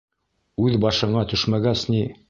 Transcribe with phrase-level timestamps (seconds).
[0.67, 2.05] Үҙ башыңа төшмәгәс ни.